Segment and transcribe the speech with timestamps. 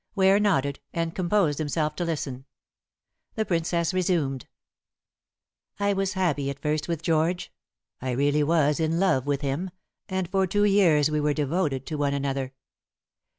[0.15, 2.45] Ware nodded, and composed himself to listen.
[3.35, 4.47] The Princess resumed.
[5.79, 7.53] "I was happy at first with George.
[8.01, 9.69] I really was in love with him,
[10.09, 12.55] and for two years we were devoted to one another.